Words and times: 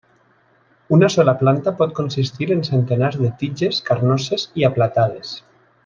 Una 0.97 1.09
sola 1.15 1.35
planta 1.41 1.73
pot 1.83 1.93
consistir 1.99 2.47
en 2.57 2.65
centenars 2.71 3.21
de 3.21 3.31
tiges 3.45 3.83
carnoses 3.91 4.49
i 4.63 4.67
aplatades. 4.73 5.37